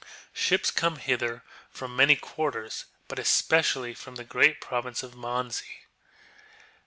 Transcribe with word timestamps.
Ships 0.33 0.71
come 0.71 0.95
hither 0.95 1.43
from 1.69 1.95
many 1.95 2.15
quarters, 2.15 2.85
but 3.07 3.19
especi 3.19 3.75
ally 3.75 3.93
from 3.93 4.15
the 4.15 4.23
great 4.23 4.59
province 4.59 5.03
of 5.03 5.13
Manzi. 5.15 5.85